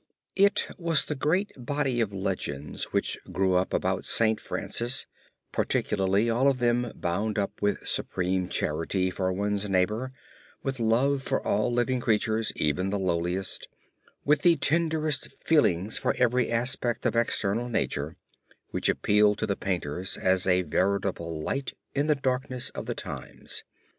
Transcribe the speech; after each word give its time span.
It 0.35 0.67
was 0.79 1.05
the 1.05 1.13
great 1.13 1.51
body 1.55 2.01
of 2.01 2.11
legends 2.11 2.85
which 2.85 3.19
grew 3.31 3.53
up 3.53 3.71
about 3.71 4.03
St. 4.03 4.39
Francis 4.39 5.05
particularly, 5.51 6.27
all 6.27 6.47
of 6.47 6.57
them 6.57 6.91
bound 6.95 7.37
up 7.37 7.61
with 7.61 7.87
supreme 7.87 8.49
charity 8.49 9.11
for 9.11 9.31
one's 9.31 9.69
neighbor, 9.69 10.11
with 10.63 10.79
love 10.79 11.21
for 11.21 11.39
all 11.45 11.71
living 11.71 11.99
creatures 11.99 12.51
even 12.55 12.89
the 12.89 12.97
lowliest, 12.97 13.67
with 14.25 14.41
the 14.41 14.55
tenderest 14.55 15.29
feelings 15.43 15.99
for 15.99 16.15
every 16.17 16.49
aspect 16.51 17.05
of 17.05 17.15
external 17.15 17.69
nature, 17.69 18.17
which 18.71 18.89
appealed 18.89 19.37
to 19.37 19.45
the 19.45 19.55
painters 19.55 20.17
as 20.17 20.47
a 20.47 20.63
veritable 20.63 21.43
light 21.43 21.73
in 21.93 22.07
the 22.07 22.15
darkness 22.15 22.71
of 22.71 22.87
the 22.87 22.95
times. 22.95 23.63